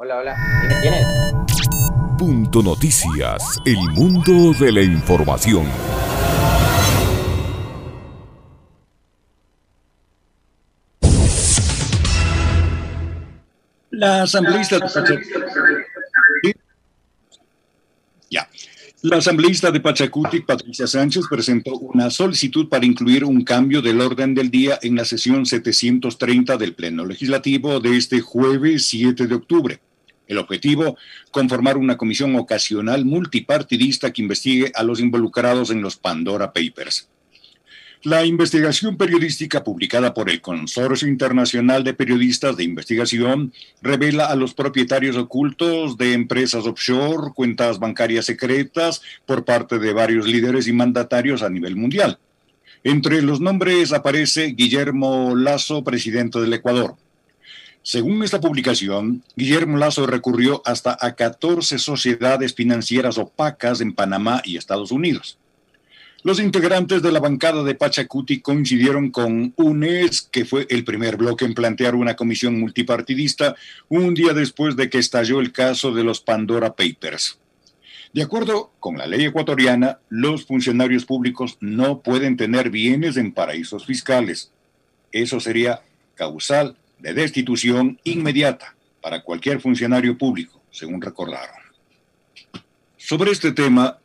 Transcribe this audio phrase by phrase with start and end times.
[0.00, 0.36] Hola, hola.
[0.62, 1.06] ¿Y me tienes?
[2.16, 5.66] Punto Noticias, el mundo de la información.
[13.90, 15.24] La asambleísta de
[18.30, 18.48] ya.
[19.02, 24.32] La asambleísta de Pachacutic, Patricia Sánchez, presentó una solicitud para incluir un cambio del orden
[24.32, 29.80] del día en la sesión 730 del Pleno Legislativo de este jueves 7 de octubre.
[30.28, 30.96] El objetivo,
[31.32, 37.08] conformar una comisión ocasional multipartidista que investigue a los involucrados en los Pandora Papers.
[38.04, 43.52] La investigación periodística publicada por el Consorcio Internacional de Periodistas de Investigación
[43.82, 50.28] revela a los propietarios ocultos de empresas offshore, cuentas bancarias secretas por parte de varios
[50.28, 52.20] líderes y mandatarios a nivel mundial.
[52.84, 56.94] Entre los nombres aparece Guillermo Lazo, presidente del Ecuador.
[57.88, 64.58] Según esta publicación, Guillermo Lazo recurrió hasta a 14 sociedades financieras opacas en Panamá y
[64.58, 65.38] Estados Unidos.
[66.22, 71.46] Los integrantes de la bancada de Pachacuti coincidieron con UNES, que fue el primer bloque
[71.46, 73.56] en plantear una comisión multipartidista
[73.88, 77.38] un día después de que estalló el caso de los Pandora Papers.
[78.12, 83.86] De acuerdo con la ley ecuatoriana, los funcionarios públicos no pueden tener bienes en paraísos
[83.86, 84.52] fiscales.
[85.10, 85.80] Eso sería
[86.16, 91.56] causal de destitución inmediata para cualquier funcionario público, según recordaron.
[92.96, 93.98] Sobre este tema,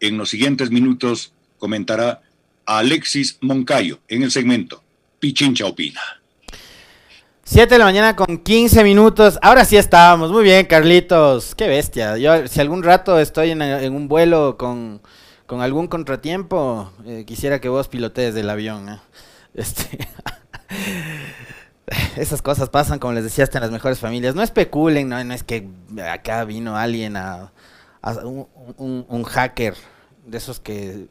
[0.00, 2.22] en los siguientes minutos comentará
[2.66, 4.82] Alexis Moncayo en el segmento
[5.20, 6.00] Pichincha Opina.
[7.44, 9.38] 7 de la mañana con 15 minutos.
[9.42, 10.32] Ahora sí estábamos.
[10.32, 11.54] Muy bien, Carlitos.
[11.54, 12.16] Qué bestia.
[12.48, 13.62] Si algún rato estoy en,
[13.94, 15.00] un vuelo con,
[15.48, 18.88] algún contratiempo, eh, quisiera que vos pilotees del avión.
[18.88, 18.98] ¿eh?
[19.54, 20.08] Este.
[22.16, 24.34] Esas cosas pasan, como les decía, hasta en las mejores familias.
[24.34, 25.68] No especulen, no, es que
[26.10, 27.52] acá vino alguien a,
[28.78, 29.74] un hacker
[30.26, 31.08] de esos que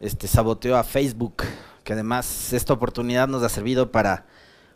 [0.00, 1.42] este, saboteó a Facebook,
[1.84, 4.26] que además esta oportunidad nos ha servido para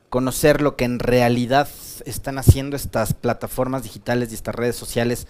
[0.09, 1.69] conocer lo que en realidad
[2.04, 5.26] están haciendo estas plataformas digitales y estas redes sociales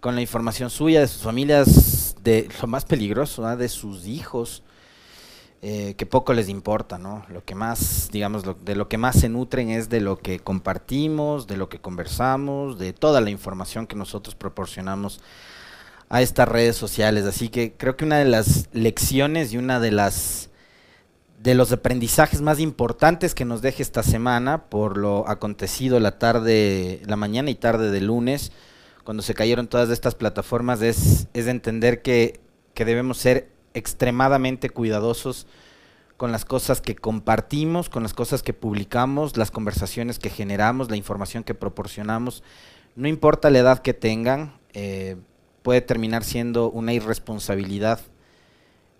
[0.00, 4.62] con la información suya, de sus familias, de lo más peligroso, de sus hijos,
[5.64, 7.24] eh, que poco les importa, ¿no?
[7.28, 11.46] Lo que más, digamos, de lo que más se nutren es de lo que compartimos,
[11.46, 15.20] de lo que conversamos, de toda la información que nosotros proporcionamos
[16.08, 17.26] a estas redes sociales.
[17.26, 20.50] Así que creo que una de las lecciones y una de las
[21.38, 27.02] de los aprendizajes más importantes que nos deje esta semana por lo acontecido la tarde,
[27.06, 28.50] la mañana y tarde de lunes,
[29.04, 32.40] cuando se cayeron todas estas plataformas, es, es entender que,
[32.74, 35.46] que debemos ser extremadamente cuidadosos
[36.16, 40.96] con las cosas que compartimos, con las cosas que publicamos, las conversaciones que generamos, la
[40.96, 42.42] información que proporcionamos.
[42.94, 45.16] No importa la edad que tengan, eh,
[45.62, 48.00] puede terminar siendo una irresponsabilidad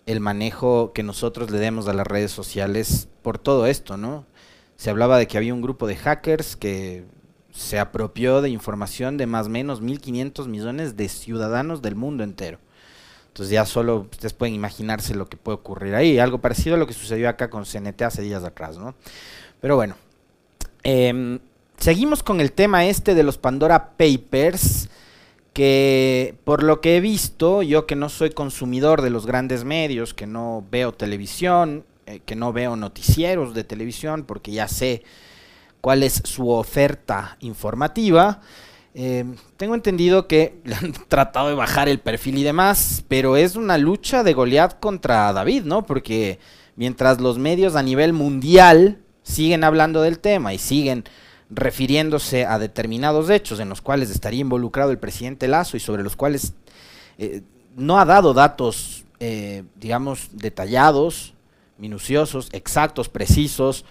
[0.05, 4.25] el manejo que nosotros le demos a las redes sociales por todo esto, ¿no?
[4.75, 7.05] Se hablaba de que había un grupo de hackers que
[7.51, 12.59] se apropió de información de más o menos 1.500 millones de ciudadanos del mundo entero.
[13.33, 16.19] Entonces ya solo ustedes pueden imaginarse lo que puede ocurrir ahí.
[16.19, 18.93] Algo parecido a lo que sucedió acá con CNT hace días atrás, ¿no?
[19.59, 19.95] Pero bueno,
[20.83, 21.39] em,
[21.79, 24.87] seguimos con el tema este de los Pandora Papers
[25.51, 30.13] que por lo que he visto, yo que no soy consumidor de los grandes medios,
[30.13, 35.01] que no veo televisión, eh, que no veo noticieros de televisión, porque ya sé
[35.81, 38.41] cuál es su oferta informativa,
[38.95, 39.25] eh,
[39.57, 43.77] tengo entendido que le han tratado de bajar el perfil y demás, pero es una
[43.77, 45.85] lucha de Goliat contra David, ¿no?
[45.85, 46.39] Porque
[46.75, 51.05] mientras los medios a nivel mundial siguen hablando del tema y siguen
[51.49, 56.15] refiriéndose a determinados hechos en los cuales estaría involucrado el presidente Lazo y sobre los
[56.15, 56.53] cuales
[57.17, 57.41] eh,
[57.75, 61.33] no ha dado datos, eh, digamos, detallados,
[61.77, 63.85] minuciosos, exactos, precisos,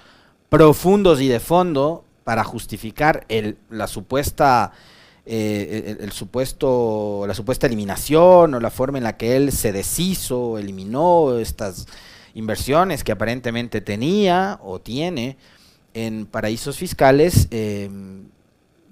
[0.48, 4.72] profundos y de fondo para justificar el, la supuesta
[5.24, 10.58] eh, el, supuesto la supuesta eliminación o la forma en la que él se deshizo,
[10.58, 11.86] eliminó estas
[12.34, 15.36] inversiones que aparentemente tenía o tiene
[15.94, 18.24] en paraísos fiscales, em,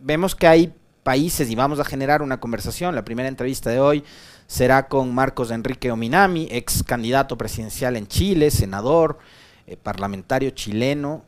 [0.00, 0.72] vemos que hay
[1.02, 2.94] países y vamos a generar una conversación.
[2.94, 4.04] La primera entrevista de hoy
[4.46, 9.18] será con Marcos Enrique Ominami, ex candidato presidencial en Chile, senador,
[9.66, 11.24] eh, parlamentario chileno,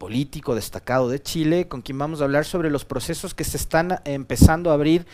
[0.00, 4.00] político destacado de Chile, con quien vamos a hablar sobre los procesos que se están
[4.06, 5.06] empezando a abrir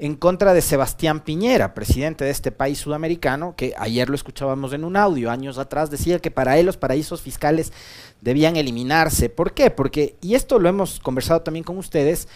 [0.00, 4.82] en contra de Sebastián Piñera, presidente de este país sudamericano, que ayer lo escuchábamos en
[4.82, 7.72] un audio, años atrás, decía que para él los paraísos fiscales
[8.20, 9.28] debían eliminarse.
[9.28, 9.70] ¿Por qué?
[9.70, 12.26] Porque, y esto lo hemos conversado también con ustedes,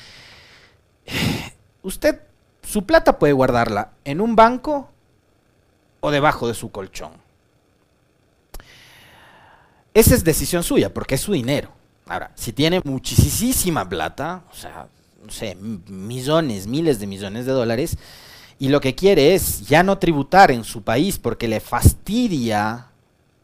[1.83, 2.21] Usted,
[2.63, 4.91] su plata puede guardarla en un banco
[6.01, 7.13] o debajo de su colchón.
[9.95, 11.76] Esa es decisión suya, porque es su dinero.
[12.09, 14.87] Ahora, si tiene muchísima plata, o sea,
[15.25, 17.99] no sé, millones, miles de millones de dólares,
[18.61, 22.87] y lo que quiere es ya no tributar en su país porque le fastidia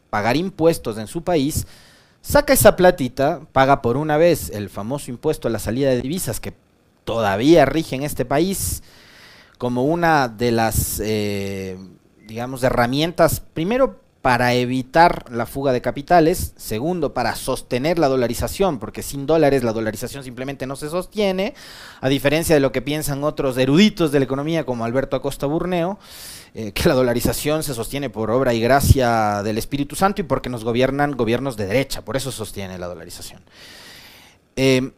[0.09, 1.67] pagar impuestos en su país,
[2.21, 6.39] saca esa platita, paga por una vez el famoso impuesto a la salida de divisas
[6.39, 6.53] que
[7.03, 8.81] todavía rige en este país
[9.57, 11.77] como una de las, eh,
[12.27, 19.03] digamos, herramientas, primero para evitar la fuga de capitales, segundo, para sostener la dolarización, porque
[19.03, 21.53] sin dólares la dolarización simplemente no se sostiene,
[21.99, 25.99] a diferencia de lo que piensan otros eruditos de la economía como Alberto Acosta Burneo,
[26.53, 30.47] eh, que la dolarización se sostiene por obra y gracia del Espíritu Santo y porque
[30.47, 33.41] nos gobiernan gobiernos de derecha, por eso sostiene la dolarización.
[34.55, 34.89] Eh,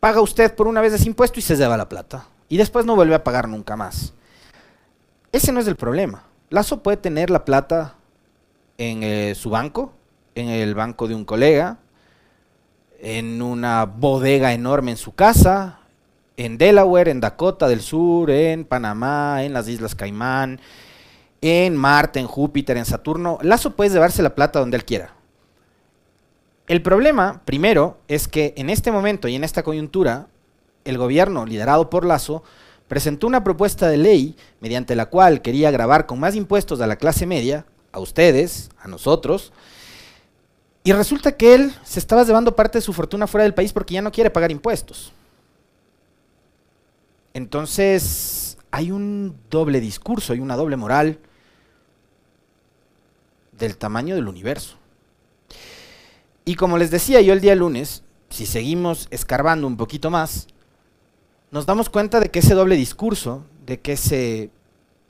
[0.00, 2.94] paga usted por una vez ese impuesto y se lleva la plata, y después no
[2.94, 4.12] vuelve a pagar nunca más.
[5.32, 6.24] Ese no es el problema.
[6.50, 7.94] Lazo puede tener la plata
[8.76, 9.94] en eh, su banco,
[10.34, 11.78] en el banco de un colega,
[13.00, 15.80] en una bodega enorme en su casa,
[16.36, 20.60] en Delaware, en Dakota del Sur, en Panamá, en las Islas Caimán,
[21.40, 23.38] en Marte, en Júpiter, en Saturno.
[23.40, 25.14] Lazo puede llevarse la plata donde él quiera.
[26.66, 30.26] El problema, primero, es que en este momento y en esta coyuntura,
[30.84, 32.44] el gobierno liderado por Lazo
[32.92, 36.96] presentó una propuesta de ley mediante la cual quería grabar con más impuestos a la
[36.96, 39.50] clase media, a ustedes, a nosotros,
[40.84, 43.94] y resulta que él se estaba llevando parte de su fortuna fuera del país porque
[43.94, 45.10] ya no quiere pagar impuestos.
[47.32, 51.18] Entonces, hay un doble discurso, hay una doble moral
[53.52, 54.76] del tamaño del universo.
[56.44, 60.46] Y como les decía yo el día lunes, si seguimos escarbando un poquito más,
[61.52, 63.92] nos damos cuenta de que ese doble discurso, de que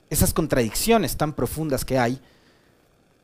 [0.09, 2.19] esas contradicciones tan profundas que hay,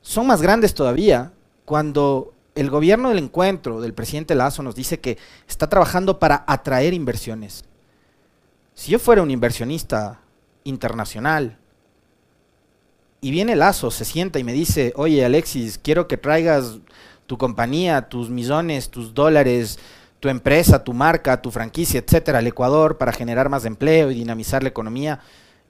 [0.01, 1.33] son más grandes todavía
[1.65, 5.17] cuando el gobierno del encuentro del presidente Lazo nos dice que
[5.47, 7.65] está trabajando para atraer inversiones.
[8.73, 10.21] Si yo fuera un inversionista
[10.63, 11.57] internacional
[13.19, 16.79] y viene Lazo, se sienta y me dice, oye Alexis, quiero que traigas
[17.27, 19.77] tu compañía, tus millones, tus dólares,
[20.19, 24.63] tu empresa, tu marca, tu franquicia, etcétera, al Ecuador para generar más empleo y dinamizar
[24.63, 25.19] la economía,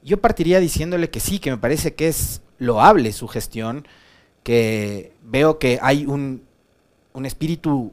[0.04, 3.88] yo partiría diciéndole que sí, que me parece que es loable su gestión,
[4.44, 6.44] que veo que hay un,
[7.14, 7.92] un espíritu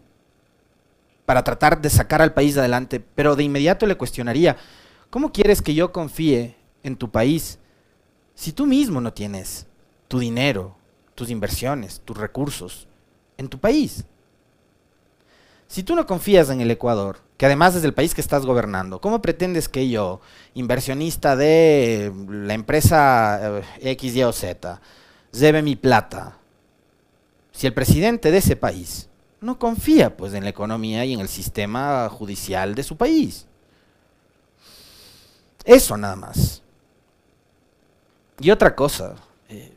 [1.26, 4.56] para tratar de sacar al país adelante, pero de inmediato le cuestionaría,
[5.10, 7.58] ¿cómo quieres que yo confíe en tu país
[8.34, 9.66] si tú mismo no tienes
[10.08, 10.76] tu dinero,
[11.14, 12.86] tus inversiones, tus recursos
[13.36, 14.04] en tu país?
[15.76, 18.98] Si tú no confías en el Ecuador, que además es el país que estás gobernando,
[18.98, 20.22] ¿cómo pretendes que yo,
[20.54, 24.80] inversionista de la empresa eh, X, Y o Z,
[25.32, 26.38] lleve mi plata?
[27.52, 29.10] Si el presidente de ese país
[29.42, 33.46] no confía pues en la economía y en el sistema judicial de su país.
[35.62, 36.62] Eso nada más.
[38.40, 39.14] Y otra cosa,
[39.50, 39.74] eh,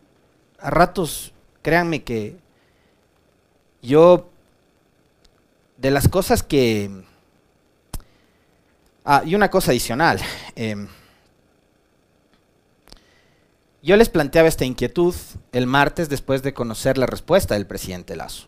[0.60, 2.38] a ratos, créanme que
[3.82, 4.30] yo
[5.80, 6.92] de las cosas que...
[9.06, 10.20] Ah, y una cosa adicional.
[10.56, 10.88] Em,
[13.82, 15.16] yo les planteaba esta inquietud
[15.54, 18.48] el martes después de conocer la respuesta del presidente Lazo.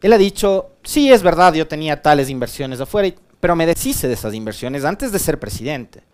[0.00, 4.14] Él ha dicho, sí, es verdad, yo tenía tales inversiones afuera, pero me deshice de
[4.14, 6.04] esas inversiones antes de ser presidente.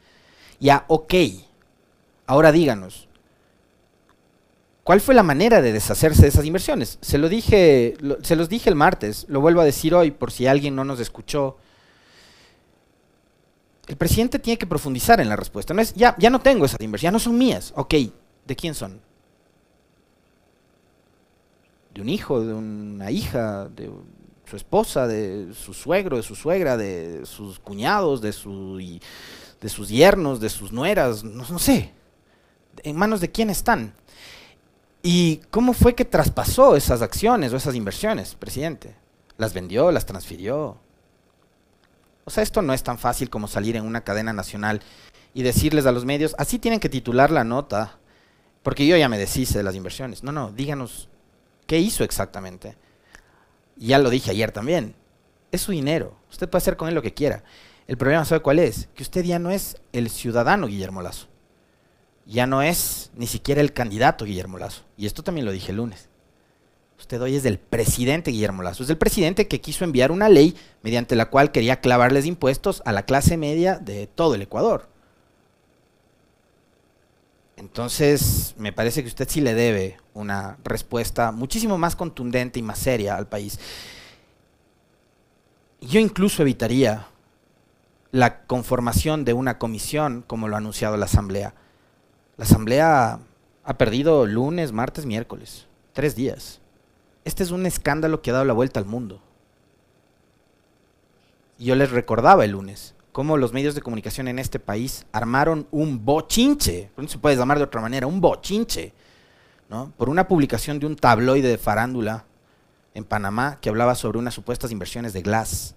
[0.58, 1.14] Ya, ok,
[2.26, 3.08] ahora díganos,
[4.84, 6.98] ¿Cuál fue la manera de deshacerse de esas inversiones?
[7.02, 10.46] Se lo dije, se los dije el martes, lo vuelvo a decir hoy por si
[10.46, 11.58] alguien no nos escuchó.
[13.86, 15.74] El presidente tiene que profundizar en la respuesta.
[15.74, 17.72] No es, ya, ya no tengo esas inversiones, ya no son mías.
[17.76, 17.94] Ok,
[18.46, 19.00] ¿de quién son?
[21.92, 23.90] De un hijo, de una hija, de
[24.48, 28.78] su esposa, de su suegro, de su suegra, de sus cuñados, de, su,
[29.60, 31.92] de sus yernos, de sus nueras, no, no sé.
[32.82, 33.92] ¿En manos de quién están?
[35.02, 38.94] ¿Y cómo fue que traspasó esas acciones o esas inversiones, presidente?
[39.38, 40.76] ¿Las vendió, las transfirió?
[42.24, 44.82] O sea, esto no es tan fácil como salir en una cadena nacional
[45.32, 47.98] y decirles a los medios, así tienen que titular la nota,
[48.62, 50.22] porque yo ya me deshice de las inversiones.
[50.22, 51.08] No, no, díganos,
[51.66, 52.76] ¿qué hizo exactamente?
[53.76, 54.94] ya lo dije ayer también,
[55.52, 57.42] es su dinero, usted puede hacer con él lo que quiera.
[57.86, 58.90] El problema, ¿sabe cuál es?
[58.94, 61.30] Que usted ya no es el ciudadano Guillermo Lazo
[62.30, 64.82] ya no es ni siquiera el candidato Guillermo Lazo.
[64.96, 66.08] Y esto también lo dije el lunes.
[66.98, 68.82] Usted hoy es del presidente Guillermo Lazo.
[68.82, 72.92] Es del presidente que quiso enviar una ley mediante la cual quería clavarles impuestos a
[72.92, 74.88] la clase media de todo el Ecuador.
[77.56, 82.78] Entonces, me parece que usted sí le debe una respuesta muchísimo más contundente y más
[82.78, 83.58] seria al país.
[85.80, 87.06] Yo incluso evitaría
[88.12, 91.54] la conformación de una comisión como lo ha anunciado la Asamblea.
[92.40, 93.20] La Asamblea
[93.64, 96.58] ha perdido lunes, martes, miércoles, tres días.
[97.26, 99.20] Este es un escándalo que ha dado la vuelta al mundo.
[101.58, 106.02] Yo les recordaba el lunes cómo los medios de comunicación en este país armaron un
[106.02, 108.94] bochinche, no se puede llamar de otra manera, un bochinche,
[109.68, 109.92] ¿no?
[109.98, 112.24] por una publicación de un tabloide de farándula
[112.94, 115.74] en Panamá que hablaba sobre unas supuestas inversiones de Glass.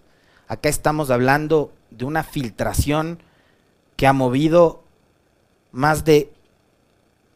[0.48, 3.22] Acá estamos hablando de una filtración
[3.98, 4.82] que ha movido
[5.74, 6.32] más de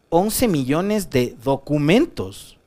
[0.10, 2.58] 11 millones de documentos.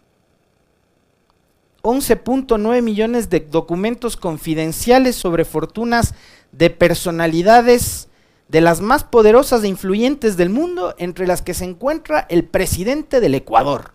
[1.82, 6.14] 11.9 millones de documentos confidenciales sobre fortunas
[6.52, 8.08] de personalidades
[8.48, 13.20] de las más poderosas e influyentes del mundo, entre las que se encuentra el presidente
[13.20, 13.92] del Ecuador.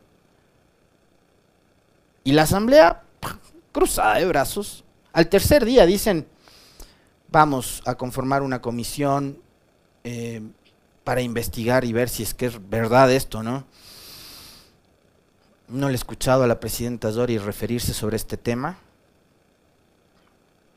[2.23, 3.03] Y la asamblea
[3.71, 4.85] cruzada de brazos.
[5.11, 6.25] Al tercer día dicen,
[7.29, 9.39] vamos a conformar una comisión
[10.05, 10.41] eh,
[11.05, 13.63] para investigar y ver si es que es verdad esto, ¿no?
[15.69, 18.79] No le he escuchado a la presidenta Dori referirse sobre este tema.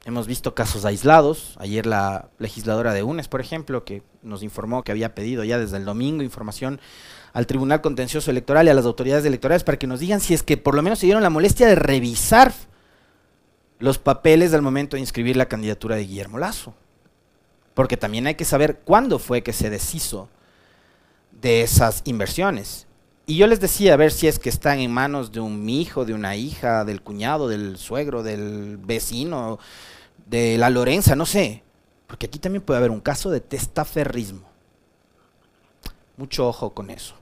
[0.05, 1.57] Hemos visto casos aislados.
[1.59, 5.79] Ayer la legisladora de UNES, por ejemplo, que nos informó que había pedido ya desde
[5.79, 6.81] el domingo información
[7.33, 10.43] al Tribunal Contencioso Electoral y a las autoridades electorales para que nos digan si es
[10.43, 12.53] que por lo menos se dieron la molestia de revisar
[13.79, 16.75] los papeles del momento de inscribir la candidatura de Guillermo Lazo.
[17.79, 20.29] Porque también hay que saber cuándo fue que se deshizo
[21.31, 22.89] de esas inversiones.
[23.25, 26.05] Y yo les decía, a ver si es que están en manos de un hijo,
[26.05, 29.61] de una hija, del cuñado, del suegro, del vecino,
[30.27, 31.63] de la Lorenza, no sé.
[32.09, 34.49] Porque aquí también puede haber un caso de testaferrismo.
[36.17, 37.15] Mucho ojo con eso.